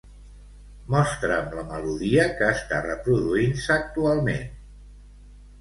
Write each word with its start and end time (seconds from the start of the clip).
Mostra'm 0.93 1.51
la 1.59 1.65
melodia 1.73 2.25
que 2.39 2.47
està 2.55 2.79
reproduint-se 2.87 3.77
actualment. 3.79 4.45